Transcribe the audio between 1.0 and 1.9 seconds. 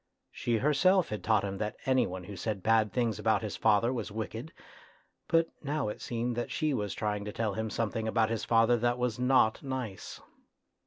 had taught him that